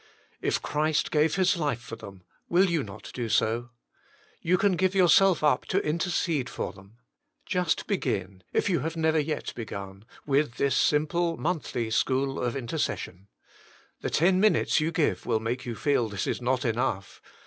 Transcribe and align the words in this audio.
If 0.41 0.59
Christ 0.63 1.11
gave 1.11 1.35
His 1.35 1.57
life 1.57 1.79
for 1.79 1.95
them, 1.95 2.23
will 2.49 2.67
you 2.71 2.81
not 2.81 3.11
do 3.13 3.27
f>o? 3.27 3.69
You 4.41 4.57
can 4.57 4.71
give 4.75 4.95
yourself 4.95 5.43
up 5.43 5.65
to 5.65 5.79
intercede 5.85 6.49
for 6.49 6.73
them. 6.73 6.97
Just 7.45 7.85
begin, 7.85 8.41
if 8.51 8.67
you 8.67 8.79
have 8.79 8.97
never 8.97 9.19
yet 9.19 9.53
begun, 9.53 10.05
with 10.25 10.55
this 10.55 10.75
simple 10.75 11.37
monthly 11.37 11.91
school 11.91 12.39
of 12.39 12.55
intercession. 12.55 13.27
The 13.99 14.09
ten 14.09 14.39
minutes 14.39 14.79
you 14.79 14.91
give 14.91 15.27
will 15.27 15.39
make 15.39 15.67
you 15.67 15.75
feel 15.75 16.09
this 16.09 16.25
is 16.25 16.41
not 16.41 16.65
enough. 16.65 17.21